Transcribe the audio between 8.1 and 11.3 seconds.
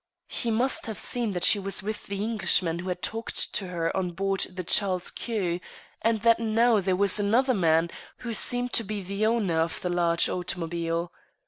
who seemed to be the owner of the large automobile.